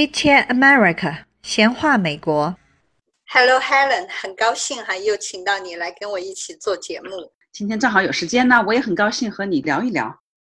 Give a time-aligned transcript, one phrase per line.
[0.00, 2.56] Chit Chat America，闲话美国。
[3.26, 7.10] Hello Helen，很高兴哈，又请到你来跟我一起做节目。
[7.52, 10.10] 今天正好有时间呢，我也很高兴和你聊一聊。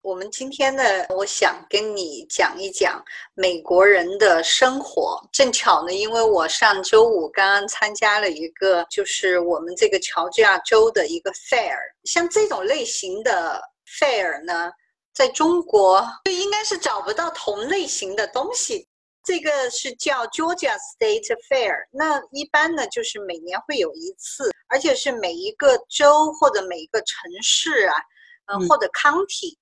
[0.03, 5.19] 我们今天呢，我想跟你讲一讲美国人的生活。
[5.31, 11.75] 正巧呢，因为我上周五刚刚参加了一个，就是我们这个乔治亚州的一个 fair。
[12.03, 13.59] 像这种类型的
[13.99, 14.71] fair 呢，
[15.15, 18.87] 在中国就应该是找不到同类型的东西。
[19.23, 27.95] 这个是叫 Georgia State Fair，那一般呢就是每年会有一次，而且是每一个州或者每一个城市啊，
[28.47, 28.67] 呃、嗯。
[28.67, 29.55] 或者 county，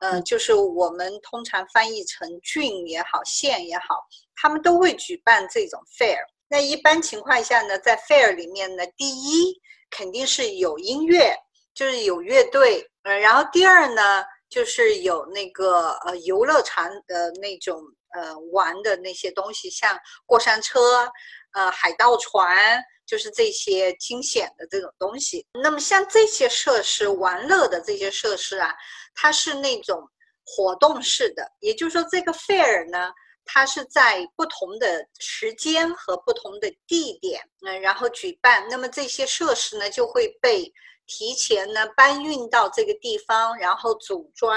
[0.00, 6.18] 呃，就是我们通常翻译成郡也好，县也好，他们都会举办这种 fair。
[6.48, 9.54] 那一般情况下呢，在 fair 里面呢，第一
[9.90, 11.34] 肯定是有音乐，
[11.74, 17.82] 就是有乐队，呃，然后第二呢就是有那个呃游乐场的那种
[18.16, 21.10] 呃玩的那些东西，像过山车，
[21.52, 25.46] 呃海盗船，就是这些惊险的这种东西。
[25.62, 28.74] 那么像这些设施，玩乐的这些设施啊，
[29.14, 30.02] 它是那种
[30.44, 33.12] 活动式的，也就是说这个 fair 呢。
[33.48, 38.66] 它是在不同的时间和不同的地点，嗯，然后举办。
[38.68, 40.68] 那么这些设施呢，就会被
[41.06, 44.52] 提前呢搬运到这个地方，然后组装、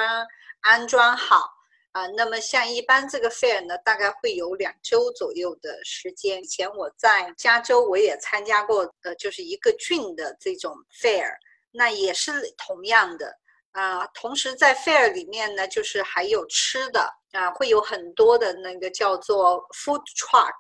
[0.62, 1.48] 安装好。
[1.92, 6.44] 啊，那么像一般这个 fair 呢，大概会有两周左右的时间。
[6.44, 11.32] 以前我在加州，我也参加过，呃，就是一个郡的这种 fair，
[11.72, 13.36] 那也是同样的。
[13.72, 20.56] 啊，同时在 fair 里面呢，就是还有吃的啊，会有很多的那个叫做 food truck，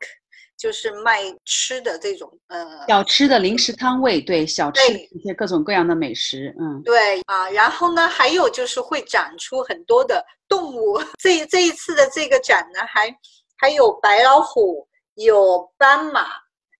[0.59, 10.99] 就是卖吃的这种呃小吃的零食摊位，对小吃一些各种各样的美食，嗯，对啊，然后呢，还有就是会展出很多的动物。
[11.17, 13.09] 这这一次的这个展呢，还
[13.55, 14.85] 还有白老虎，
[15.15, 16.27] 有斑马，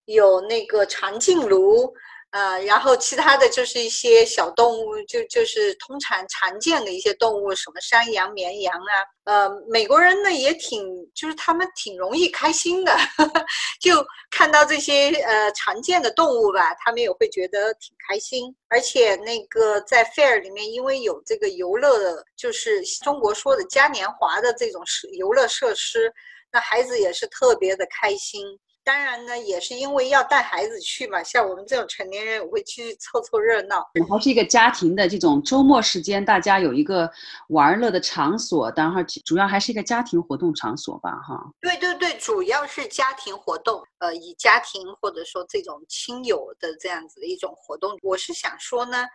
[0.05, 1.93] 有那个长颈鹿，
[2.31, 8.93] 呃，然后其他的就是一些小动物，就就是通常常见的一些动物，什么山羊、绵羊啊。
[9.23, 10.85] 呃，美国人呢也挺，
[11.15, 12.95] 就是他们挺容易开心的，
[13.81, 18.55] 就看到这些呃常见的动物吧，他们也会觉得挺开心。
[18.67, 26.13] 而且那个在 fair 里面，因为有这个游乐的，就是中国说的嘉年华的这种设游乐设施，
[26.51, 28.45] 那孩子也是特别的开心。
[28.89, 33.87] 当然呢，也是因为要带孩子去嘛，像我们这种成年人，也会去凑凑热闹。
[34.09, 37.07] 还是一个家庭的这种周末时间，大家有一个
[37.49, 41.39] 玩乐的场所，当然主要还是一个家庭活动场所吧，哈。
[41.61, 47.95] 对对对，主要是家庭活动，呃，以家庭或者说这种亲友的这样子的一种活动。
[48.01, 49.05] 我是想说呢，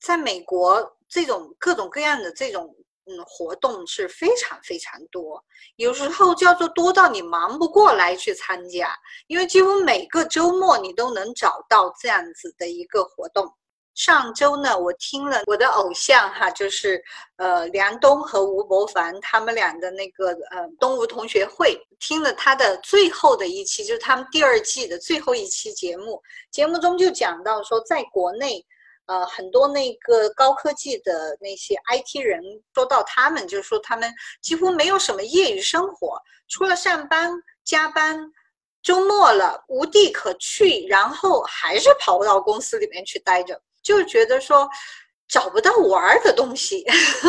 [0.00, 2.72] 在美国这种各种各样的这种
[3.10, 5.42] 嗯活动是非常非常多，
[5.76, 13.52] 有时候叫做多到你忙不过来去参加，因为几乎每个周末你都能找到这样子的一个活动。
[13.96, 17.02] 上周呢，我听了我的偶像哈，就是
[17.36, 26.22] 呃梁冬和吴伯凡他们俩的那个呃东吴同学会，听了他的最后的一期，就是他们第二季的最后一期节目。
[26.50, 28.64] 节目中就讲到说，在国内，
[29.10, 32.40] 呃很多那个高科技的那些 IT 人，
[32.74, 36.16] 说到他们，就是说他们几乎没有什么业余生活，
[36.48, 37.32] 除了上班
[37.64, 38.32] 加班。
[38.82, 44.66] 周末了无地可去，然后还是跑不到公司里面去待着，就觉得说
[45.30, 46.84] 找不到玩儿的东西。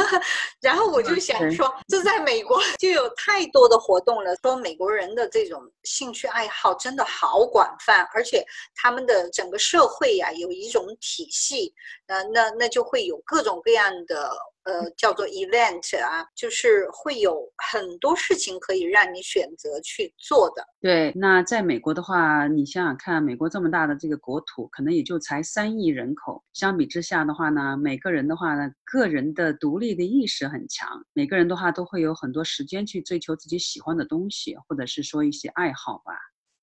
[0.61, 4.35] 然后我就想说，这在美国 就有太多的活动了。
[4.41, 8.43] 说美国人的这种兴趣爱好真的好广泛，而且
[8.75, 11.73] 他们的整个社会呀、有一种体系，
[12.07, 14.31] 呃，那那就会有各种各样的。
[14.63, 20.63] 呃，叫做 event 啊，就是会有很多事情可以让你选择去做的。
[20.79, 26.40] 对，那在美国的话，你想想看，美国这么大的这个国土，可能也就才三亿人口。
[26.53, 36.13] 相比之下的话呢，每个人的话呢，个人的独立的意识很强，每个人的话都会有很多时间去追求自己喜欢的东西，或者是说一些爱好吧。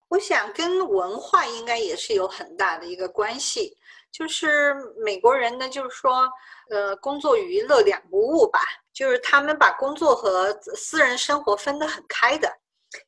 [0.08, 3.74] 我想跟文化应该也是有很大的一个关系。
[4.10, 4.74] 就是
[5.04, 6.26] 美国人呢，就是说，
[6.70, 8.58] 呃，工作娱乐两不误吧，
[8.94, 12.50] 就是他们把工作和私人生活分得很开的，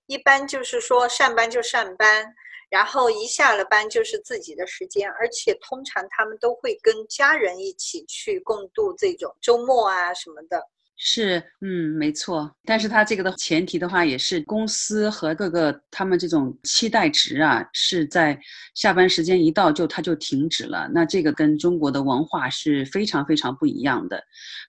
[0.05, 2.27] 一般就是说上班就上班，
[2.71, 10.63] 然后一下了班就是自己的时间，而且通常他们都会跟家人一起去共度这种周末啊什么的。
[11.03, 12.55] 是，嗯，没错。
[12.67, 18.39] 但是它这个的前提的话，也是公司和各个他们这种期待值啊，是在
[18.75, 20.91] 下班时间一到就它就停止了。
[20.93, 24.23] 那这个跟中国的文化是非常非常不一样的。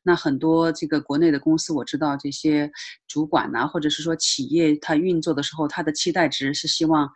[0.03, 2.71] 那很多这个国内的公司，我知道这些
[3.09, 7.09] 主管呐，或者是说企业它运作的时候，它的期待值是希望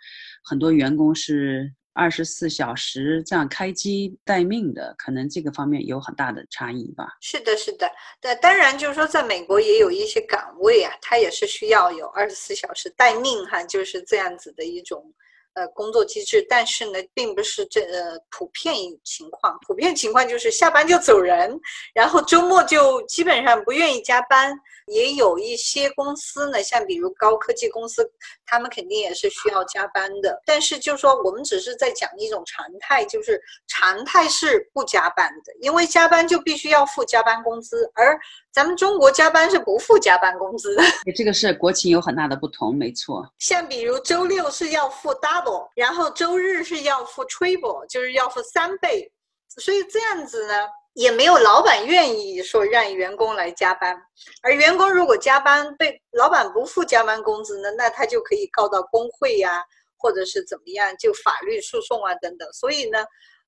[0.46, 1.74] 很多员工是。
[1.98, 7.08] 二十四小时这样开机待命的，可能这个方面有很大的差异吧。
[7.22, 7.90] 是的，是的。
[8.22, 15.10] 那当然就是说，在美国也有一些岗位啊，它也是需要有二十四小时待命哈，就是这样子的一种
[15.56, 16.46] 呃工作机制。
[16.48, 21.60] 但是呢，并不是这呃普遍情况，普遍情况就是下班就走人，
[21.94, 24.56] 然后周末就基本上不愿意加班。
[24.88, 28.08] 也有一些公司呢，像比如高科技公司，
[28.46, 30.40] 他们肯定也是需要加班的。
[30.46, 38.16] 但是就是说我们只是在讲一种常态，就是常态是不加班的，因为加班就必须要付加班工资，而
[38.56, 40.84] 咱们中国加班是不付加班工资的。
[41.14, 43.30] 这个是国情有很大的不同，没错。
[43.38, 49.12] 像比如周六是要付 double，然后周日是要付 triple，就是要付三倍，
[49.58, 50.54] 所以这样子呢。
[50.96, 54.02] 也没有老板愿意说让员工来加班，
[54.42, 59.62] 而员工如果加班被老板不付加班工资呢，那他就可以告到工会呀，
[59.98, 62.48] 或者是怎么样，就法律诉讼啊等等。
[62.54, 63.00] 所以呢，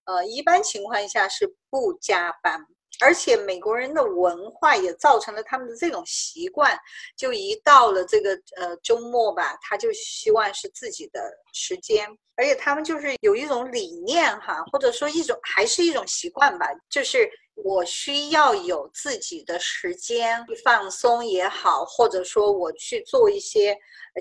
[0.03, 2.59] 呃，一般情况下是不加班。
[2.99, 6.77] 而且美国人的文化也造成了他们的这种习惯，
[7.15, 11.21] 就一到了这个呃周末吧，他就希望是自己的
[11.53, 23.77] 时间，而且他们就是有一种理念哈，或者说一种还是一种习惯吧，就是我需要有自己的时间去放松也好，或者说我去做一些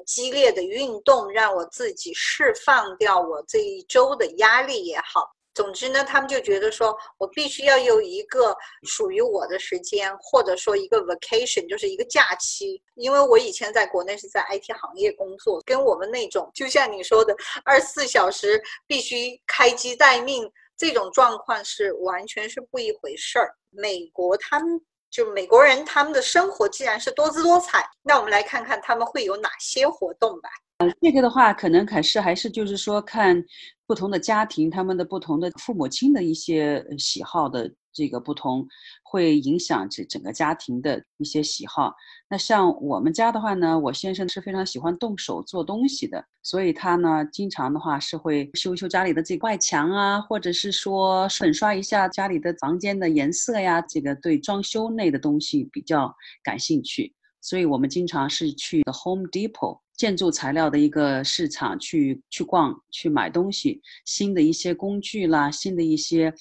[0.07, 5.36] 激烈的运动，让我自己释放掉我这一周的压力也好。
[5.57, 12.79] 总之呢，他们就觉得说，我必须要有一个属于我的时间，或者说一个 vacation，就是一个假期。
[12.95, 23.55] 因为我以前在国内是在 IT 行业工作，跟我们那种就像你说的二十四小时必须开机待命这种状况是完全是不一回事儿。
[23.71, 24.79] 美国他们
[25.11, 30.51] 就美国人他们的生活既然是多姿多彩，那我们来看看他们会有哪些活动吧。
[30.79, 33.43] 呃，这个的话，可能还是还是就是说看
[33.87, 38.67] 不同的家庭，他们的不同的父母亲的一些喜好的这个不同，
[39.05, 41.95] 会影响这整个家庭的一些喜好。
[42.29, 56.13] 那像我们家的话呢，我先生是非常喜欢动手做东西的，所以他呢，经常的话是会修修家里的这外墙啊，或者是说粉刷一下家里的房间的颜色呀，这个对装修类的东西比较
[56.43, 57.15] 感兴趣。
[57.41, 59.79] 所以我们经常是去 The Home Depot。
[59.97, 66.33] 建筑材料的一个市场去去逛去买东西，新的一些工具啦，新的一些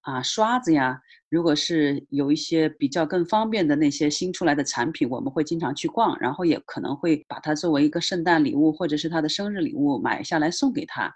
[0.00, 0.98] 啊刷子呀，
[1.28, 11.14] 如果是有一些比较更方便的那些新出来的产品，我们会经常去逛，然后也可能会把它作为一个圣诞礼物或者是他的生日礼物买下来送给他。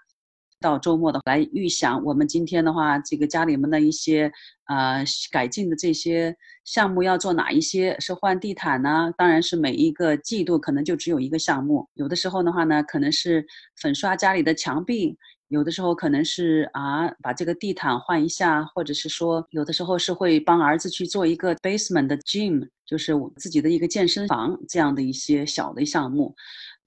[0.59, 4.31] 到周末的来预想，我们今天的话，这个家里面的一些
[4.65, 7.95] 呃改进的这些项目要做哪一些？
[7.99, 9.11] 是换地毯呢？
[9.17, 11.87] 当然是每一个季度可能就只有一个项目。
[11.93, 13.45] 有的时候的话呢，可能是
[13.79, 15.15] 粉刷家里的墙壁；
[15.49, 26.35] 有的时候可能是啊把这个地毯换一下，或者是说有的时候是会帮儿子去做一个 basement 的 gym，就是我自己的一个健身房这样的一些小的项目，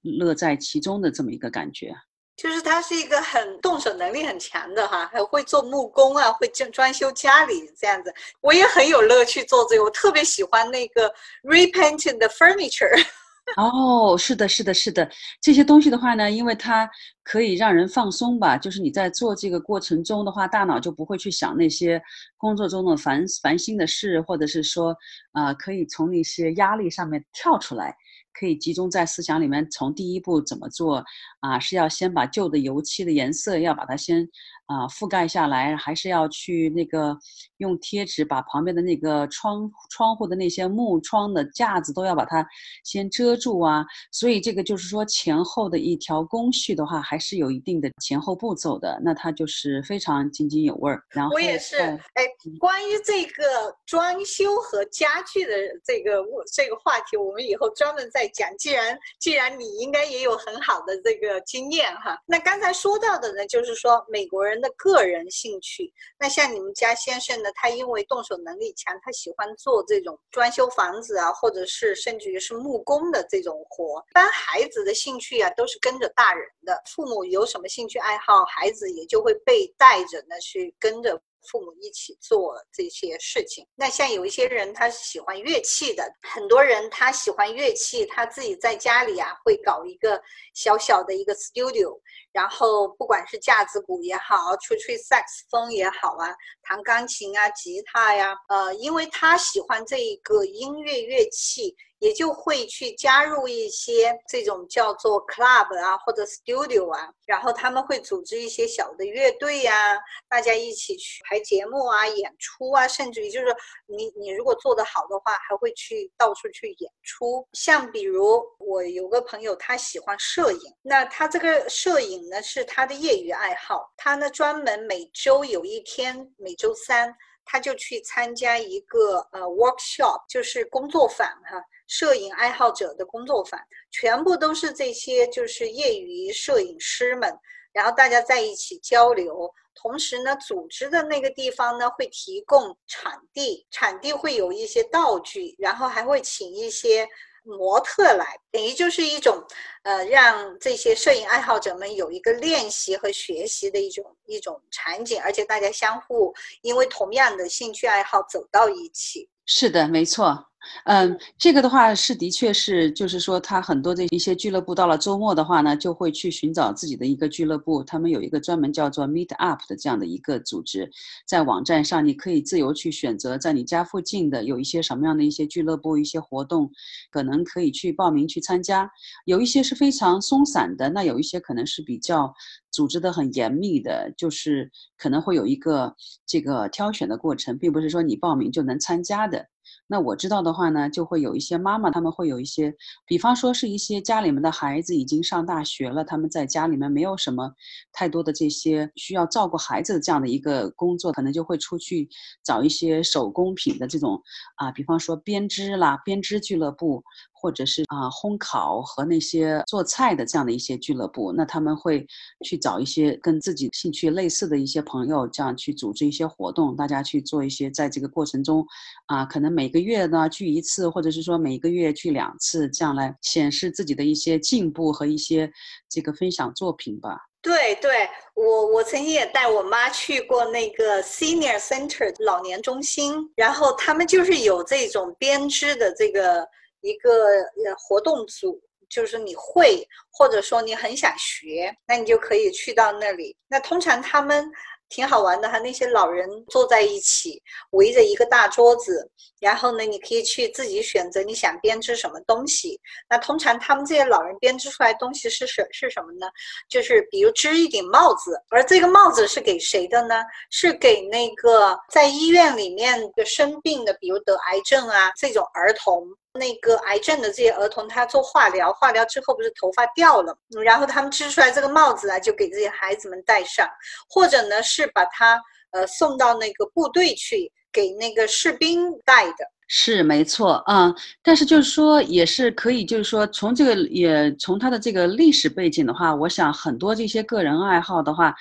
[0.03, 1.95] 乐在其中的这么一个感觉。
[2.41, 8.11] 就是他是一个很动手能力很强的哈，还会做木工啊，会装装修家里这样子。
[8.41, 12.89] 我也很有乐趣做这个，我特别喜欢那个 repainting the furniture。
[13.59, 15.07] 哦，是的，是的，是的，
[15.43, 16.89] 这些东西的话呢，因为它
[17.23, 22.01] 可以让人放松吧，就是你在做这个过程中的话，大脑就不会去想那些
[22.39, 24.97] 工作中的烦烦心的事，或者是说，
[25.33, 27.95] 啊，可以从那些压力上面跳出来。
[28.33, 31.05] 可以集中在思想里面，从第一步怎么做
[31.41, 31.59] 啊？
[31.59, 34.27] 是要先把旧的油漆的颜色要把它先
[34.67, 37.17] 啊覆盖下来，还是要去那个
[37.59, 42.47] 用贴纸把旁边的那个窗窗户的那些木窗的架子都要把它
[42.85, 43.85] 先遮住啊？
[44.13, 49.01] 所以这个就是说前后的一条工序的话，还是有一定的前后步骤的。
[49.03, 51.03] 那它就是非常津津有味儿。
[51.11, 52.25] 然后我也是，哎，
[52.59, 55.53] 关于这个装修和家具的
[55.85, 56.23] 这个
[56.53, 58.31] 这个话题，我们以后专门再。
[58.31, 65.93] 讲，既然既然你应该也有很好的这个经验哈，那刚才说到的呢，就是说美国人的个人兴趣。
[66.19, 74.01] 那像你们家先生呢，他因为动手能力强，他喜欢做这种装修房子啊，或者是甚至于是木工的这种活。
[74.11, 81.21] 一般孩子的兴趣啊，都是跟着大人的，父母有什么兴趣爱好，孩子也就会被带着呢去跟着。
[81.49, 83.67] 父母一起做这些事情。
[83.75, 90.21] 那像有一些人他是喜欢乐器的，很多人他喜欢乐器，他自己在家里啊会搞一个
[90.55, 91.99] 小小的一个 studio，
[92.33, 101.77] 然后不管是架子鼓也好，吹吹萨克斯风也好啊，弹钢琴啊、吉他呀，呃，因为他喜欢这一个音乐乐器。
[102.01, 113.55] 也就会去加入一些这种叫做 club 啊或者 studio 啊，然后他们会组织一些小的乐队呀，大家一起去排节目啊、演出啊，甚至于就是
[113.87, 117.47] 你你如果做得好的话，还会去到处去演出。
[117.53, 131.63] 像比如我有个朋友，他喜欢摄影，那他这个摄影呢是他的业余爱好，他呢专门每周有一天，每周三他就去参加一个呃 workshop，就是工作坊哈。
[131.87, 133.61] 摄影爱好者的工作坊，
[133.91, 137.37] 全部都是这些就是业余摄影师们，
[137.73, 139.53] 然后大家在一起交流。
[139.75, 147.09] 同时呢，组织的那个地方呢会提供场地，场地会有一些道具，然后还会请一些
[147.45, 149.43] 模特来，等于就是一种，
[149.83, 159.29] 呃，让这些摄影爱好者们有一个练习和学习的一种一种场景，而且大家相互因为同样的兴趣爱好走到一起。
[159.47, 160.50] 是的，没错。
[160.85, 167.83] 嗯，这个的话是的确是，就是说他很多的一些俱乐部到了周末的话呢，就会去寻找自己的一个俱乐部。
[167.83, 170.91] 他们有一个专门叫做 Meet Up 的这样的一个组织，
[171.27, 176.71] 在网站上你可以自由去选择，在你家附近的有一些什么样的一些俱乐部、一些活动，
[177.11, 178.91] 可能可以去报名去参加。
[179.25, 182.33] 有一些是非常松散的，那有一些可能是比较
[182.71, 185.95] 组织的很严密的，就是可能会有一个
[186.27, 189.47] 这个挑选的过程，并不是说你报名就能参加的。
[189.87, 192.75] 那我知道的话呢，就会有一些妈妈，他们会有一些，
[193.07, 197.53] 比方说是一些家里面的孩子已经上大学了，他们在家里面没有什么
[197.93, 202.09] 太多的这些需要照顾孩子的这样的一个工作，可能就会出去
[202.45, 204.23] 找一些手工品的这种
[204.57, 207.03] 啊，比方说编织啦，编织俱乐部。
[207.41, 212.07] 或者是啊，烘烤和那些做菜的这样的一些俱乐部，那他们会
[212.45, 218.63] 去找一些跟自己兴趣类似的一些朋友，这样去组织一些活动，大家去做一些，在这个过程中，
[219.07, 225.51] 啊，可能每个月呢聚一次，或者是说每个月聚两次，这样来显示自己的一些进步和一些
[225.89, 227.19] 这个分享作品吧。
[227.41, 236.47] 对对，我我曾经也带我妈去过那个 Senior Center 老年中心，然后他们就是有这种编织的这个。
[236.81, 243.37] 一个呃活动组，就是你会或者说你很想学，那你就可以去到那里。
[243.49, 244.51] 那通常他们。
[244.93, 249.09] 挺好玩的哈，那些老人坐在一起，围着一个大桌子，
[249.39, 252.77] 然后呢，你可以去自己选择你想编织什么东西。
[253.09, 256.27] 那通常他们这些老人编织出来东西是什是什么呢？
[256.69, 260.25] 就是比如织一顶帽子，而这个帽子是给谁的呢？
[260.51, 266.05] 是给那个在医院里面的生病的，比如得癌症啊这种儿童。
[266.39, 273.69] 那个癌症的这些儿童，他做化疗，化疗之后不是头发掉了，然后他们织出来这个帽子啊，就给这些孩子们戴上，
[274.09, 275.41] 或者呢是把他
[275.73, 279.39] 呃送到那个部队去，给那个士兵戴的。
[279.73, 288.35] 是没错啊，但是就是说也是可以，就是说从这个也从他的这个历史背景的话，我想很多这些个人爱好的话，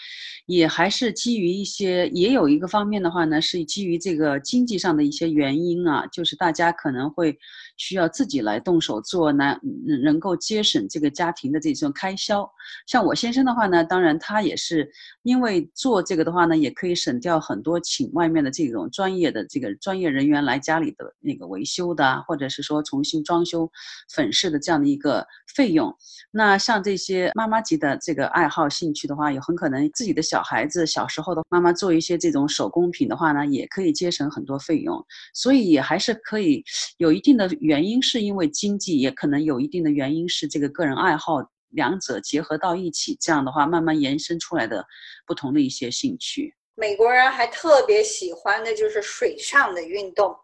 [0.47, 7.37] 也还是基于一些，也有一个方面的话呢，是基于这个经济上的一些原因啊，就是大家可能会。
[7.79, 9.57] 需要自己来动手做呢，
[10.03, 12.47] 能够节省这个家庭的这种开销。
[12.85, 14.87] 像我先生的话呢，当然他也是
[15.23, 23.71] 因为做这个的话呢，也可以省掉很多请外面的这种专业的这个专业人员来家里的那个维修的，或者是说重新装修、
[24.13, 25.95] 粉饰的这样的一个费用。
[26.31, 35.01] 那像这些妈妈级的这个爱好兴趣的话，有很可能自己的小孩子小时候的妈妈做一些这种手工品的话呢，也可以节省很多费用。
[35.33, 36.61] 所以也还是可以
[36.97, 37.49] 有一定的。
[37.69, 41.35] 原因是因为经济，也可能有一定的原因是这个个人爱好，
[41.69, 44.83] 两者结合到一起，这样的话慢慢延伸出来的
[45.27, 46.55] 不同的一些兴趣。
[46.73, 50.35] 美国人还特别喜欢的就是水上的运动，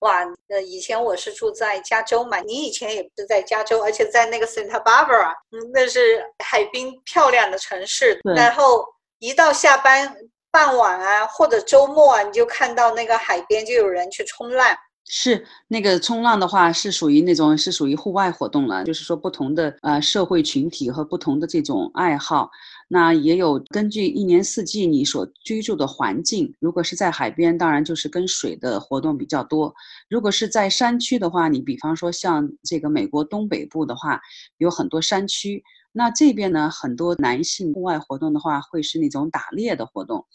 [0.00, 8.18] 哇，呃，以前我是住在加州嘛，你以前也不是在加州，而且在那个 Santa Barbara，嗯，那是海滨漂亮的城市。
[8.34, 8.84] 然后
[9.20, 10.12] 一到下班
[10.50, 14.76] 傍晚啊，或者周末啊，你就看到那个海边就有人去冲浪。
[15.04, 22.50] 是那个冲浪的话，是属于那种是属于户外活动了，就是说不同的呃社会群体和不同的这种爱好，
[22.88, 29.74] 那也有根据一年四季你所居住的环境，如果是在海边，当然就是跟水的活动比较多；
[30.08, 34.20] 如果是在山区的话，你比方说像这个美国东北部的话，
[34.58, 40.26] 有很多山区，那这边呢很多男性户外活动的话，会是那种打猎的活动。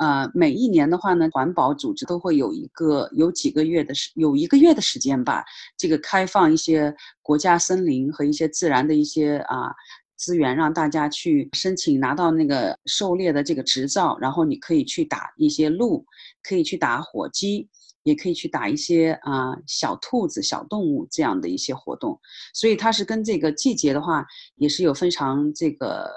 [0.00, 5.44] 呃，每一年的话呢，环保组织都会有一个有几个月的时，有一个月的时间吧，
[5.76, 9.70] 这个开放一些国家森林和一些自然的一些啊
[10.16, 16.04] 资源，让大家去申请拿到那个狩猎的这个执照，然后你可以去打一些鹿，
[16.42, 17.68] 可以去打火鸡。
[18.02, 22.18] 也可以去打一些啊小兔子、小动物这样的一些活动，
[22.54, 24.24] 所以它是跟这个季节的话，
[24.56, 26.10] 也是有非常这个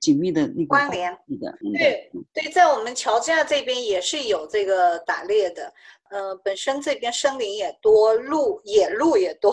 [0.00, 1.58] 紧密的那个关联的。
[1.78, 5.72] 对对，在我们乔治亚这边也是有这个打猎的。
[6.14, 9.52] 呃，本身这边森林也多，鹿野鹿也多。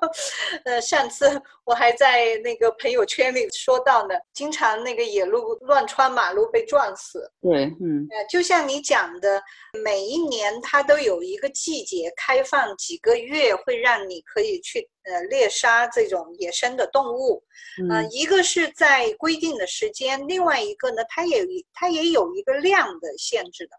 [0.66, 7.32] 呃，上次我还在那个朋友圈里说到呢，经常那个野鹿乱穿马路被撞死。
[7.40, 9.42] 对，嗯，呃，就像你讲的，
[9.82, 17.42] 每一年它都有一个季节开放几个月，会让你可以去呃猎杀这种野生的动物。
[17.90, 23.76] 呃，一个是在规定的时间，另外一个呢，它也它也有一个量的限制的。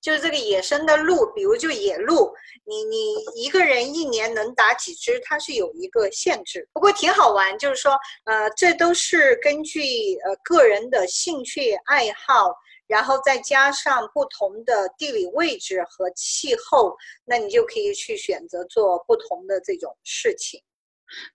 [0.00, 2.32] 就是这个野生的鹿，比如就野鹿，
[2.64, 6.68] 你你一个人一年能打几只，它是有一个限制。
[6.72, 7.92] 不过挺好玩，就是说，
[8.24, 9.80] 呃，这都是根据
[10.24, 12.54] 呃个人的兴趣爱好，
[12.86, 20.62] 然后再加上不同的地理位置和气候，那你就可以去选择做不同的这种事情。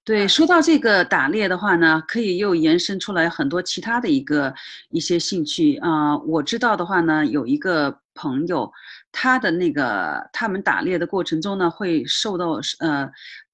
[0.05, 4.53] 对，说到这个打猎的话呢，可以又延伸出来很多其他的一个
[4.91, 6.15] 一些兴趣啊。
[6.19, 8.71] 我知道的话呢，有一个朋友，
[9.11, 13.09] 他的那个他们打猎的过程中呢，会受到呃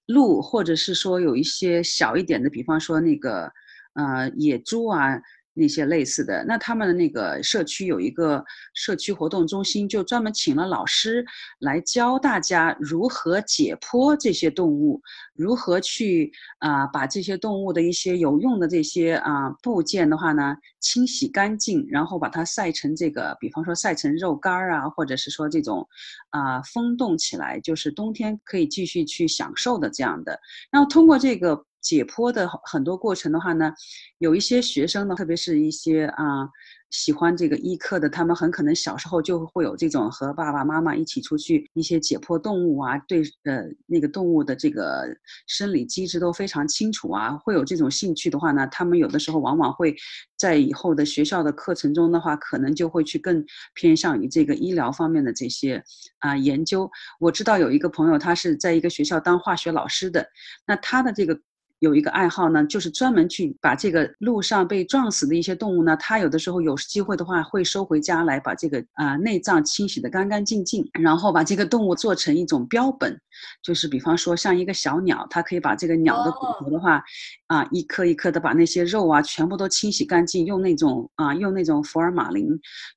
[0.08, 3.52] 鹿，或者是说有一些小一点的，比方说那个
[3.94, 5.20] 呃野猪啊。
[5.60, 11.26] 那些类似的，那他们的那个社区有一个社区活动中心，就专门请了老师
[11.60, 15.02] 来教大家如何解剖这些动物，
[15.36, 25.88] 如何去啊把这些动物的一些有用的这些啊部件的话呢清洗干净，然后把它晒成这个，比方说晒成肉干啊，或者是说这种
[26.30, 30.40] 啊封冻起来，就是冬天可以继续去享受的这样的。
[30.72, 31.66] 然后通过这个。
[31.82, 33.74] 解剖的很多过程的话呢，
[34.18, 36.50] 有一些学生呢，特别是一些啊
[36.90, 45.06] 喜欢这个医科的，他们很可能小时候就会有这种和爸爸妈妈一起出去一些解剖动物啊，对呃那个动物的这个
[45.48, 49.96] 生理机制都非常清楚啊，会有这种兴趣的话呢，他们有的时候往往会
[50.38, 55.84] 在以后的学校的课程中的话，可能就会去更偏向于这个医疗方面的这些
[56.20, 56.90] 啊研究。
[57.20, 60.28] 我知道有一个朋友，他是在一个学校当化学老师的，
[60.66, 61.40] 那他的这个。
[61.80, 73.18] 有一个爱好呢，就是专门去把这个路上被撞死的一些动物呢，他有的时候有机会的话会收回家来，把这个啊内脏清洗的干干净净，然后把这个动物做成一种标本，
[73.64, 77.02] 就是比方说像一个小鸟，他可以把这个鸟的骨头的话，
[77.48, 82.48] 啊一颗一颗的把那些肉啊全部都清洗干净，用那种啊用那种福尔马林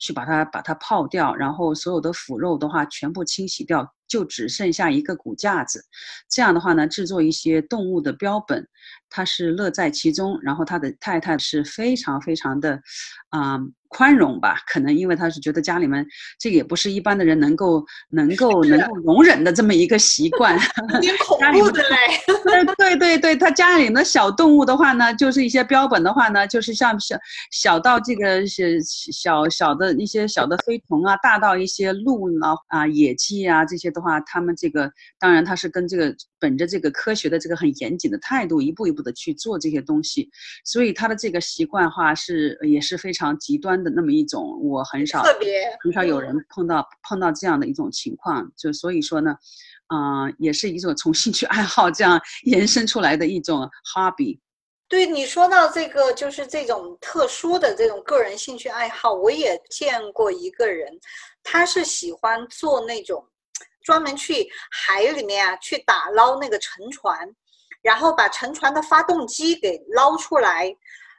[0.01, 3.89] 去把它把它泡掉，然后所有的腐肉的话全部清洗掉。
[4.13, 5.83] 就只剩下一个骨架子，
[6.29, 8.69] 这样的话呢，制作一些动物的标本，
[9.09, 10.39] 他是乐在其中。
[10.43, 12.83] 然后他的太太是非常非常的，
[13.31, 13.59] 啊。
[13.93, 16.05] 宽容吧，可能因为他是觉得家里面
[16.39, 20.59] 这个也不是一般的人能够能够能够容忍的这么一个习惯，
[20.95, 21.97] 有点恐怖的嘞。
[22.79, 27.17] 对对对，他家里的小动物的话呢，就是一些标本的话呢，就是像小
[27.51, 28.65] 小到这个小
[29.13, 40.31] 小小的一些小的飞虫啊，大到一些鹿呢啊野鸡啊这些的话，他们这个当然他是跟这个本着这个科学的这个很严谨的态度，一步一步的去做这些东西，
[40.65, 43.73] 所以他的这个习惯话是也是非常极端。
[43.83, 49.35] 的那么一种，我很少特别很少有人碰到碰到这样的一种情况，就所以说呢，
[49.93, 54.39] 嗯，也是一种从兴趣爱好这样延伸出来的一种 hobby。
[54.89, 60.93] 对你说到这个，就是这种特殊的这种个人兴趣爱好，我也见过一个人，
[61.43, 63.25] 他是喜欢做那种
[63.83, 67.29] 专门去海里面啊去打捞那个沉船，
[67.83, 70.75] 然后把沉船的发动机给捞出来。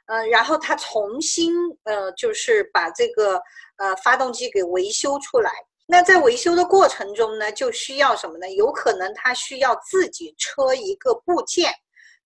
[0.06, 3.40] 呃，然后他重新呃，就是把这个
[3.76, 5.50] 呃发动机给维修出来。
[5.86, 8.50] 那在维修的过程中呢，就需要什么呢？
[8.50, 11.72] 有可能他需要自己车一个部件，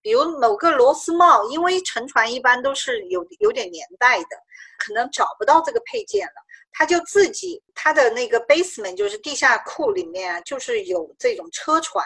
[0.02, 4.36] 比如某个螺丝帽，因为沉船一般都是有有点年代的，
[4.78, 6.34] 可能找不到这个配件了，
[6.72, 12.04] 他就自己他的那个 basement 就是地下库里面就是有这种车船。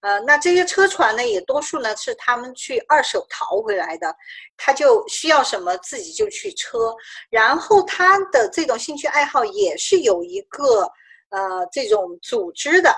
[0.00, 4.14] 呃，那这些车船呢，也多数呢是他们去二手淘回来的，
[4.56, 6.94] 他就需要什么自己就去车，
[7.28, 10.82] 然后他的这种兴趣爱好也是有一个
[11.30, 12.94] 呃这种组织的，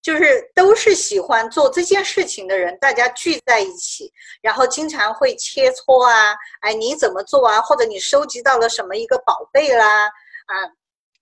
[0.00, 10.08] 就是都是喜欢做这件事情的人，大家聚在一起，然后经常会切磋啊，哎你怎么做啊，或者你收集到了什么一个宝贝啦
[10.46, 10.70] 啊。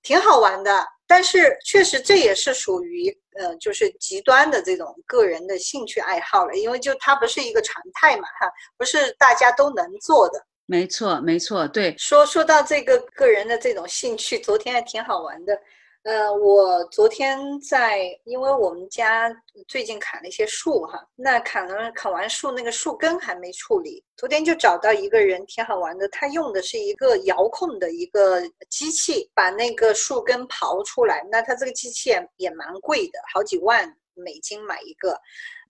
[0.02, 0.86] 挺好玩的。
[1.06, 10.40] 但是确实这也是属于呃，就是极端的这种个人的兴趣爱好了，因为就它不是一个常态嘛，哈，不是大家都能做的。
[10.66, 11.94] 没错，没错，对。
[11.98, 15.60] 说说到这个个人的这种兴趣，昨天还挺好玩的。
[16.02, 19.30] 呃，我昨天在，因为我们家
[19.68, 24.02] 最近砍了一些树哈，那砍了砍完树，那个树根还没处理。
[24.16, 26.08] 昨天就找到一个人，挺好玩的。
[26.08, 31.22] 他用的是一个遥控的一个机器，把那个树根刨出来。
[31.30, 35.14] 那他这个机器也蛮贵的，好几万美金买一个。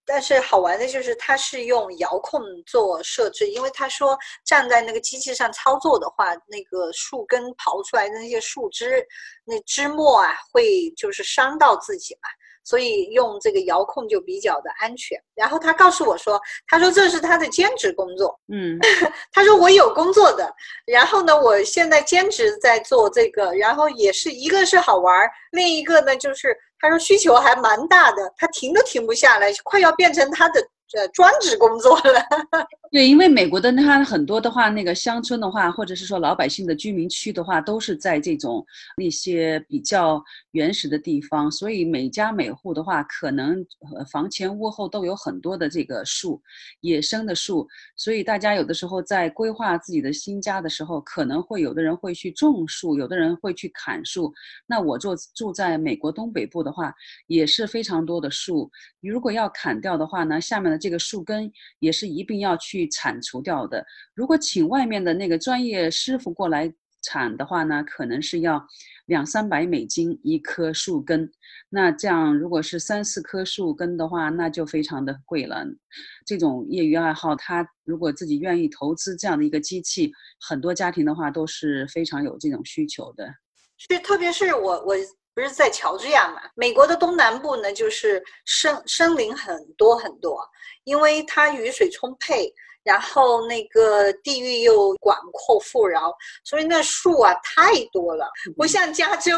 [0.07, 9.07] 但是好玩的就是，它是用遥控做设置，因为他说站在那个机器上操作的话，那个树根刨出来的那些树枝，
[9.45, 12.29] 那枝末啊，会就是伤到自己嘛。
[12.63, 15.19] 所以用这个遥控就比较的安全。
[15.35, 18.39] 然后他告诉我说，他说这是他的兼职工作。
[18.53, 18.79] 嗯，
[19.33, 20.55] 他说我有工作的。
[20.87, 30.61] 然后呢，我现在兼职在做这个，然后也是一个是好玩，另一个呢就是他说需求还蛮大的，他停都停不下来，快要变成他的。
[30.97, 32.21] 呃，专职工作了。
[32.91, 43.65] 对，因为美国的它很多的话，那个乡村的话，或者是说老百姓的居民区的话，都是在这种那些比较原始的地方，所以每家每户的话，可能
[44.11, 46.43] 房前屋后都有很多的这个树，
[46.81, 47.69] 野生的树。
[47.95, 54.35] 所以大家有的时候在规划自己的新家的时候，可能会有的人会去种树，有的人会去砍树。
[54.67, 56.93] 那我住住在美国东北部的话，
[57.29, 58.69] 也是非常多的树。
[59.01, 60.80] 如果要砍掉的话呢，下面的。
[60.81, 63.87] 这个树根也是一并要去铲除掉的。
[64.15, 68.67] 如果请外面的那个专业师傅过来铲的话呢，可能是要
[69.07, 71.31] 两三百美金一棵树根。
[71.69, 75.65] 那这样如果是三四棵树根的话，那就非常的贵了。
[76.27, 83.27] 这种业余爱好，他如果自己愿意投资这样的一个机器，很多家庭的话都是非常有这种需求的。
[83.77, 84.97] 是，特别是我我。
[85.41, 86.43] 不是在乔治亚嘛？
[86.55, 90.39] 美国的东南部呢，就是森森林很多很多，
[90.85, 96.13] 因为它雨水充沛，然后那个地域又广阔富饶，
[96.45, 98.31] 所以那树啊太多了。
[98.57, 99.33] 不像加州，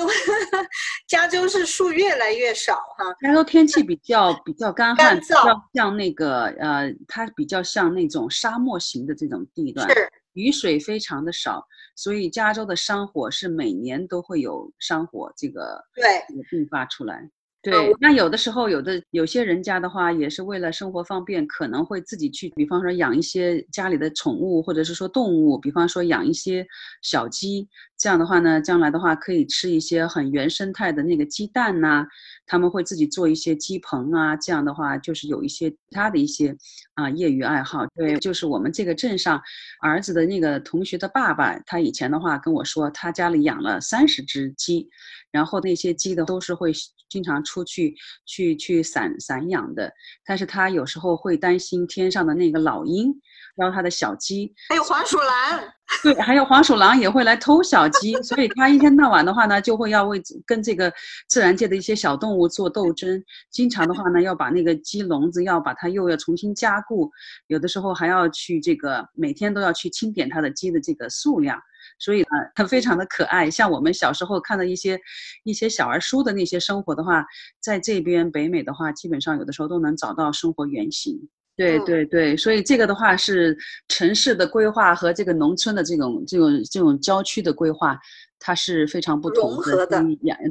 [1.07, 3.05] 加州是树越来越少哈。
[3.21, 9.89] 加州天气 比较比较干旱，干燥，像那个呃，它比较像那种沙漠型的这种地段。
[9.89, 10.11] 是。
[10.35, 11.63] 雨水非常的少，
[11.95, 16.05] 所以加州的山火是每年都会有山火这个对
[16.51, 17.31] 并发出来。
[17.63, 26.67] 对，那有的时候有的有些人家的话，也是为了生活方便，可能会自己去，比方说养一些家里的宠物，或者是说动物，比方说养一些
[27.03, 27.69] 小鸡。
[28.03, 32.05] 这样的话呢，将来的话可以吃一些很原生态的那个鸡蛋呐。
[32.47, 36.53] 他们会自己做一些鸡棚啊，这样的话就是有一些他的一些
[36.95, 37.87] 啊业余爱好。
[37.95, 39.41] 对，就是我们这个镇上
[39.81, 44.89] 儿子的那个同学的爸爸，他以前的话跟我说，他家里养了三十只鸡，
[45.31, 46.73] 然后那些鸡的都是会
[47.09, 47.95] 经常出去
[48.27, 49.93] 去去散散养的，
[50.27, 53.15] 但是他有时候会担心天上的那个老鹰。
[53.55, 55.61] 然后他的小鸡，还有黄鼠狼，
[56.03, 60.93] 对，还有黄鼠狼也会来偷小鸡，所以它一天到晚的话呢，就会要为跟这个
[61.29, 63.23] 自然界的一些小动物做斗争。
[63.51, 67.11] 经常的话呢，要把那个鸡笼子要把它又要重新加固，
[67.47, 71.61] 有的时候还要去这个每天都要去清点它的鸡的这个数量。
[71.99, 73.51] 所以呢，它非常的可爱。
[73.51, 74.99] 像我们小时候看的一些
[75.45, 77.25] 一些小儿书的那些生活的话，
[77.61, 81.29] 在这边北美的话，基本上有的时候都能找到生活原型。
[81.57, 83.57] 对对对，所以这个的话是
[83.89, 87.99] 城市的规划和这个农村的这种这种这种郊区的规划，
[88.39, 89.87] 它是非常不同的。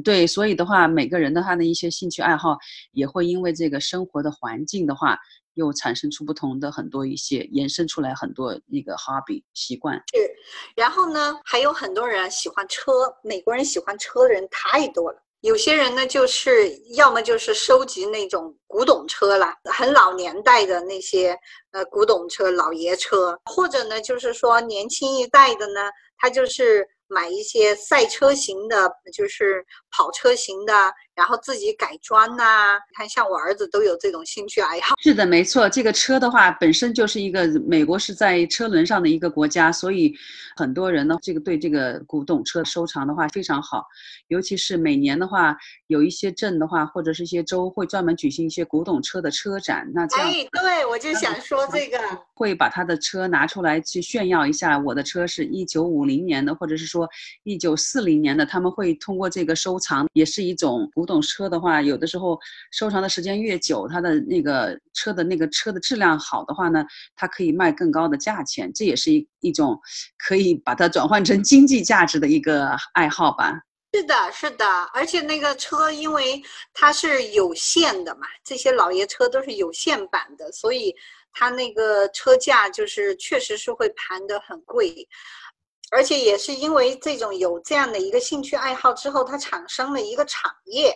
[0.04, 2.56] 对，所以的话，每个人的他的一些兴趣爱好
[2.92, 5.18] 也会因为这个生活的环境的话，
[5.54, 9.96] 又产生出不同的很多一些延伸出来很多那个 hobby 习惯。
[10.14, 10.30] 是，
[10.76, 12.92] 然后呢，还有很多人喜欢车，
[13.24, 15.22] 美国人喜欢车的人太多了。
[15.42, 21.36] 有些人呢，就是要么就是收集那种古董车啦，很老年代的那些
[21.72, 30.92] 呃古董车、老爷车，或者呢，就是说年轻一代的呢，他就是买一些赛车型的，就是跑车型的。
[31.14, 34.94] 然后自己改装呐，看像我儿子都有这种兴趣爱好。
[35.02, 40.14] 是的，没错，这个车的话本身就是一个美国是在车轮上的一个国家，所以
[40.56, 43.84] 很多人呢，这个对这个古董车收藏的话非常好。
[44.28, 45.54] 尤其是每年的话，
[45.88, 49.86] 有一些镇的话，或者是一些州会专门举行一些古董车的车展。
[49.94, 51.98] 那这样，哎，对我就想说这个，
[52.32, 54.78] 会把他的车拿出来去炫耀一下。
[54.78, 57.06] 我的车是一九五零年的，或者是说
[57.42, 60.90] 一九四零年的，他们会通过这个收藏，也是一种。
[60.94, 62.38] 古古董车的话，有的时候
[62.70, 66.84] 收藏的时间越久，它的那个车的那个车的质量好的话呢，
[67.16, 69.76] 它可以卖更高的价钱，这也是一一种
[70.16, 73.52] 可以把它转换成经济价值的一个爱好吧。
[73.92, 76.40] 是的，是的，而且那个车因为
[76.72, 80.94] 它是有限的嘛，这些老爷车都是有限版的，所以
[81.32, 85.08] 它那个车价就是确实是会盘得很贵，
[85.92, 90.92] 而且也是因为这种有这样的一个兴趣爱好之后，它产生了一个产业。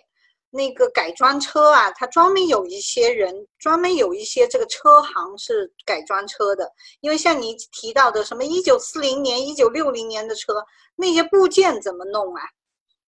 [0.48, 6.72] 那个改装车啊，它专门有一些人，专门有一些这个车行是改装车的。
[7.00, 12.42] 因为像你提到的什么一九四零年、一九六零年的车，那些部件怎么弄啊？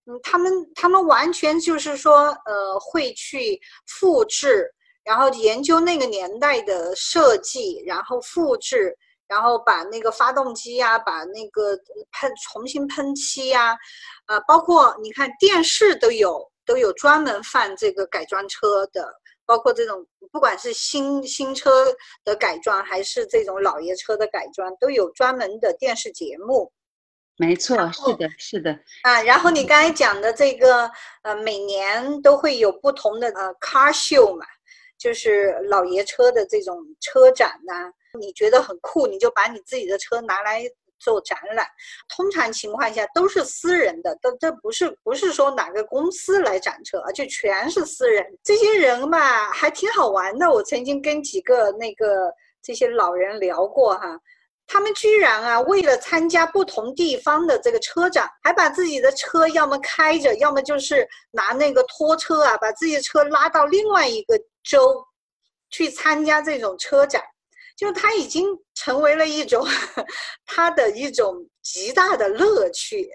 [0.07, 4.71] 嗯，他们他们完全就是说，呃，会去复制，
[5.03, 8.95] 然后研究那个年代的设计，然后复制，
[9.29, 11.77] 然后把那个发动机呀，把那个
[12.13, 13.77] 喷重新喷漆呀，
[14.27, 19.07] 啊，包括你看电视都有都有专门放这个改装车的，
[19.45, 26.73] 包括这种不管是新新车的改装，还是这种老爷车的改装，都有专门的电视节目。
[27.37, 29.23] 没错，是的，是的啊。
[29.23, 30.91] 然后你刚才讲的这个，
[31.23, 34.45] 呃，每年都会有不同的呃 car show 嘛，
[34.99, 37.93] 就是老爷车的这种车展呐。
[38.19, 40.63] 你觉得很酷，你就把你自己的车拿来
[40.99, 41.67] 做展览。
[42.09, 48.25] 通常情况下都是私人的，都这不是不是说哪个公司来展车啊，就全是私人。
[48.43, 50.51] 这些人吧，还挺好玩的。
[50.51, 54.19] 我曾经跟几个那个这些老人聊过哈。
[54.71, 65.03] 他们居然啊，为了参加不同地方的这个车展，还把自己的车要么开着，要么就是拿那个拖车啊，把自己的车拉到另外一个州
[65.71, 67.23] 去参加这种车展，
[67.79, 69.65] 就它已经成为了一种
[70.45, 73.09] 它的一种极大的乐趣。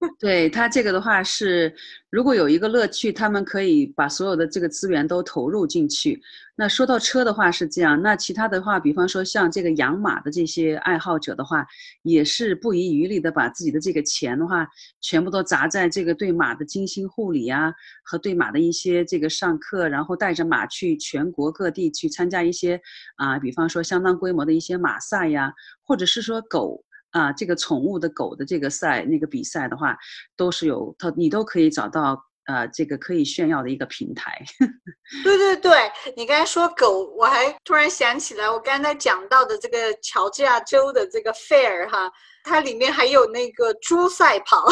[0.18, 1.74] 对他这个的话是，
[2.08, 6.18] 如果有一个乐趣，他们可以把所有的这个资源都投入进去。
[6.56, 11.66] 那说到车的话是这样，那其他的话，比方说像这个养马的这些爱好者的话，
[12.02, 14.66] 也是不遗余力的把自己的这个钱的话，
[15.02, 17.70] 全部都砸在这个对马的精心护理啊，
[18.02, 22.80] 和对马的一些这个上课，然后带着马去全国各地去参加一些
[23.16, 26.82] 啊，比方说相当规模的一些马赛呀，或者是说狗。
[27.12, 29.96] 啊，这个宠物的狗的这个赛那个比赛的话，
[30.36, 34.40] 都是有它，你都可以找到呃，这个可以炫耀的一个平台。
[35.22, 42.10] 对对对，你刚才说狗，我还突然想起来，我刚才讲到的这个乔治亚州的这个 fair 哈，
[42.44, 44.66] 它里面还有那个猪赛跑，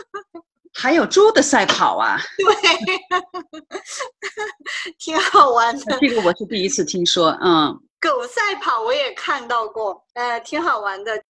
[0.74, 2.18] 还有猪的赛跑啊？
[2.38, 2.54] 对，
[4.98, 5.98] 挺好玩的。
[6.00, 7.78] 这个我是第一次听说，嗯。
[8.00, 11.22] 狗赛跑我也看到过，呃，挺好玩的。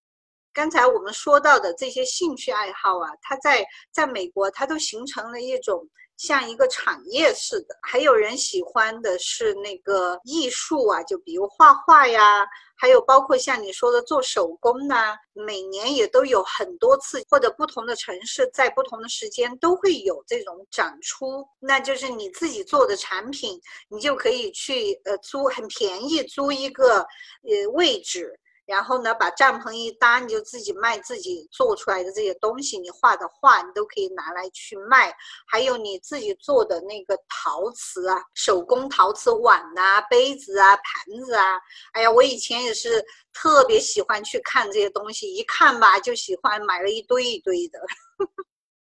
[0.53, 5.89] 刚才我们说到的这些兴趣爱好啊，它在在美国，它都形成了一种
[6.19, 7.75] 像一个产业似的。
[7.83, 21.49] 还有人喜欢的是那个艺术啊，就比如画画呀，还有包括像你说的做手工呐，每年也都有很多次，或者不同的城市在不同的时间都会有这种展出。
[21.61, 28.39] 那就是你自己做的产品，你就可以去呃租很便宜租一个呃位置。
[28.65, 35.13] 然后呢，把帐篷一搭，你就自己卖自己做出来的这些东西，你画的画你都可以拿来去卖。
[35.47, 41.61] 还有你自己做的那个陶瓷啊，手工陶瓷碗呐、杯子啊、盘子啊。
[41.93, 47.81] 哎呀，我以前也是特别喜欢去看这些东西，一看吧就喜欢，买了一堆一堆的。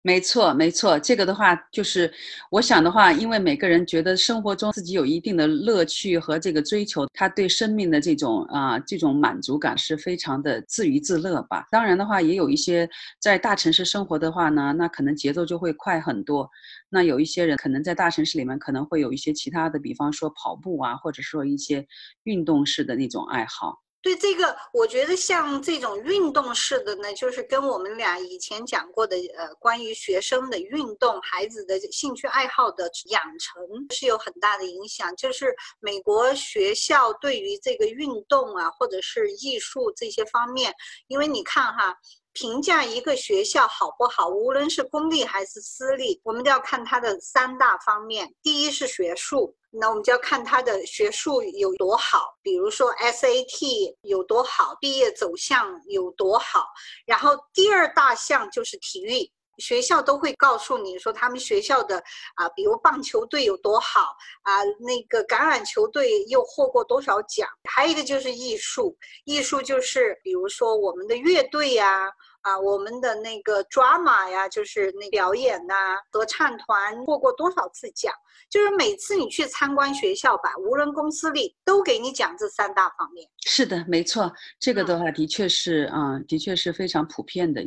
[0.04, 2.12] 没错，没错，这个的话就是，
[2.50, 11.64] 我想的话，因为每个人觉得生活中自己有一定的乐趣和这个追求，他对生命的这种啊这种满足感是非常的自娱自乐吧。
[11.70, 12.88] 当然的话，也有一些
[13.20, 16.50] 在大城市生活的话呢，那可能节奏就会快很多。
[16.88, 21.86] 那有一些人可能在大城市里面可能会有一些其他的，比方说跑步啊，或者说一些
[22.24, 23.78] 运动式的那种爱好。
[24.02, 35.14] 对这个，我觉得像这种运动式的呢，就是跟我们俩以前讲过的，呃，关于学生的运动、孩子的兴趣爱好的养成是有很大的影响。
[35.14, 40.74] 就是美国学校对于这个运动啊，或者是艺术这些方面，
[41.06, 41.96] 因为你看哈。
[42.32, 48.34] 评价一个学校好不好，无论是公立还是私立，我们都要看它的三大方面。
[48.42, 56.64] 第一是学术，那我们就要看它的学术有多好，比如说 SAT 有多好，毕业走向有多好。
[57.04, 62.02] 然后第二大项就是体育，学校都会告诉你说他们学校的
[62.36, 64.00] 啊，比如棒球队有多好
[64.42, 67.48] 啊，那个橄榄球队又获过多少奖。
[67.70, 72.10] 还有一个就是艺术，艺术就是比如说我们的乐队呀。
[72.42, 75.74] 啊，我们的那个 drama 呀，就是那表演呐，
[76.10, 78.12] 合唱团获过多少次奖？
[78.50, 83.24] 就是每次你去参观学校吧，无论公司里都给你讲这三大方面。
[83.46, 87.62] 是的，没错，这个的话的确是啊，的确是非常普遍的。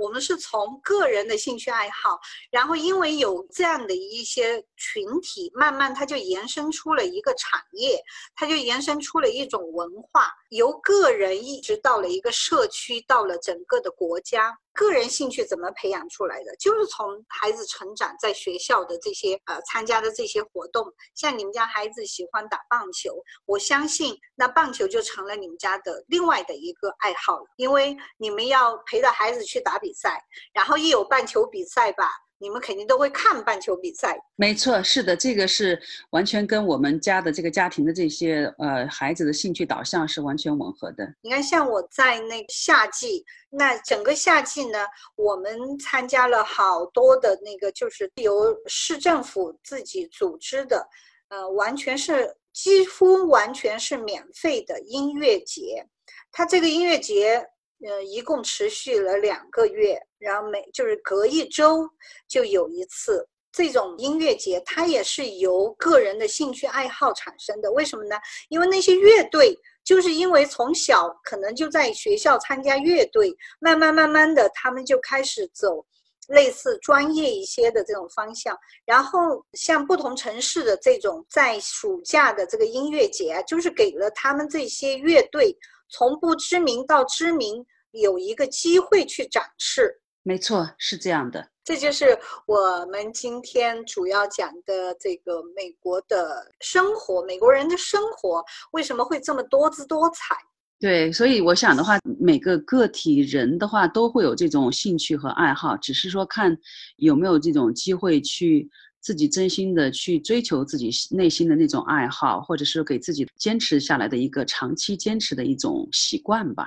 [0.00, 2.18] 我们是从个人的兴趣爱好，
[2.50, 8.02] 然后因为有这样的一些群体，慢慢它就延伸出了一个产业，
[8.34, 14.58] 它就延伸出了一种文化，由个人一直到了一个社区，到了整个的国家。
[14.72, 16.54] 个人兴趣怎么培养出来的？
[16.56, 23.14] 就是从孩子成长在学校的这些呃参加的这些活动，像你们家孩子喜欢打棒球，
[23.46, 32.10] 我相信那棒球就成了你们家的另外的一个爱好了，因为你们要陪着孩子去打比赛，然后一有棒球比赛吧。
[32.40, 41.06] 你们肯定都会看棒球比赛，没错，是的，这个是完全跟我们家的这个家庭的这些呃孩子的兴趣导向是完全吻合的。
[41.20, 44.78] 你看，像我在那夏季，那整个夏季呢，
[45.16, 50.88] 我们参加了好多的那个，就是由市政府自己组织的，
[51.28, 55.86] 呃，完全是几乎完全是免费的音乐节。
[56.32, 57.46] 它这个音乐节。
[57.86, 61.88] 呃，一共持续了两个月，然后每就是隔一周
[62.28, 67.72] 就有一次这种音乐节，它也是由个人的兴趣爱好产生的。
[67.72, 68.16] 为什么呢？
[68.50, 75.84] 因为那些乐队就是因为从小可能就在学校参加乐队，慢慢慢慢的，他们就开始走
[76.28, 78.54] 类似专业一些的这种方向。
[78.84, 85.56] 然后像不同城市的这种在暑假的这个音乐节，就是给了他们这些乐队。
[85.90, 91.48] 从不知名到知名，有一个机会去展示，没错，是这样的。
[91.64, 100.34] 这就是我们今天主要讲的这个美国的生活，美国人的生活为什么会这么多姿多彩？
[100.78, 106.56] 对，所以我想的话，每个个体人的话都会有这种兴趣和爱好，只是说看
[106.96, 108.68] 有没有这种机会去。
[109.00, 116.66] 自己真心的去追求自己内心的那种爱好，或者是给自己坚持下来的一个长期坚持的一种习惯吧。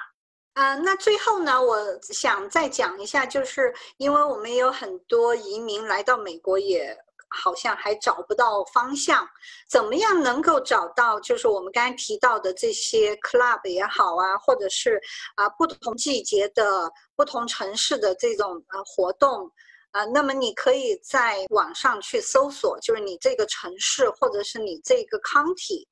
[0.53, 6.95] 啊，那最后呢，我想再讲一下，就是因为我们有很多移民来到美国，也
[7.29, 9.27] 好像还找不到方向，
[9.67, 11.19] 怎么样能够找到？
[11.19, 15.01] 就是我们刚才提到的这些 club 也好啊，或者是
[15.35, 19.51] 啊不同季节的不同城市的这种呃活动。
[19.93, 25.85] 啊，那么你可以在网上去搜索，就是你这个城市或者是你这个 county，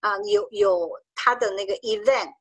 [0.00, 2.32] 啊，有有它的那个 event，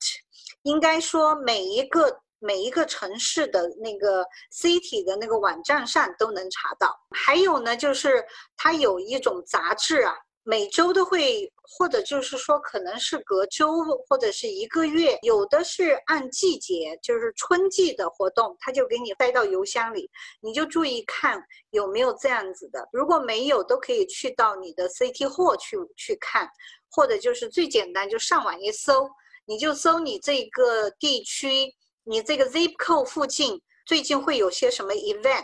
[0.61, 6.95] 应该说每一个每一个城市的那个 city 的那个网站上都能查到。
[7.11, 8.23] 还有呢，就是
[8.55, 10.15] 它有一种杂志啊。
[10.49, 22.87] 每周都会，或者就是说，可能是隔周或者是一个月，有的是按季节，就是春季的活动，他就给你塞到邮箱里，你就注意看有没有这样子的。
[22.93, 26.49] 如果没有，都可以去到你的 City Hall 去去看，
[26.89, 29.05] 或者就是最简单，就上网一搜，
[29.43, 35.43] 你就搜你这个地区，你这个 Zip Code 附近最近会有些什么 event，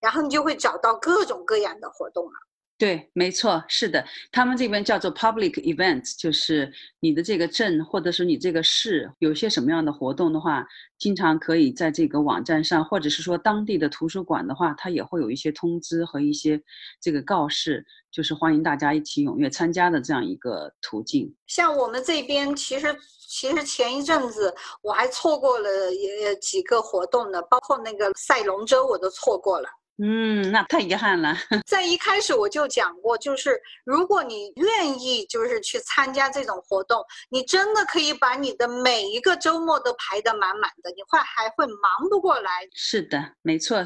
[0.00, 2.32] 然后你就会找到各种各样的活动了。
[2.76, 10.66] 对，没错，是的，他们这边叫做 public event，就是你的这个镇或者是你这个市有些什么样的活动的话，
[10.98, 16.60] 经常可以在这个网站上，或者是说当地的图书馆的话，它也会有一些通知和一些
[17.00, 21.32] 这个告示，就是欢迎大家一起踊跃参加的这样一个途径。
[21.46, 22.94] 像我们这边，其实
[23.28, 29.68] 其实前一阵子我还错过了也几个活动呢，包括那个赛龙舟我都错过了。
[30.02, 31.36] 嗯，那太遗憾了。
[31.66, 42.50] 在一开始我就讲过，就是如果你愿意，就是去参加这种活动，你真的可以把你的每一个周末都排得满满的，你会还会忙不过来。
[42.74, 43.84] 是的，没错。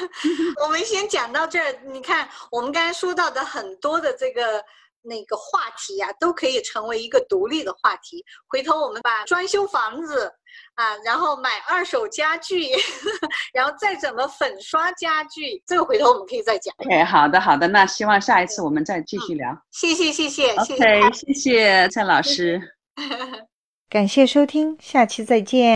[0.62, 4.62] 我们先讲到这儿，你看我们刚才说到的很多的这个
[5.02, 8.22] 那个话题呀，都可以成为一个独立的话题。
[8.46, 10.30] 回头我们把装修房子。
[10.76, 12.70] 啊，然后买二手家具，
[13.52, 16.72] 然后再怎么粉刷家具，这个回头我们可以再讲。
[16.78, 19.56] OK，好的好的，那希望下一次我们再继续聊。
[19.70, 22.60] 谢谢谢谢，OK，谢谢蔡老师，
[23.90, 25.74] 感谢收听，下期再见。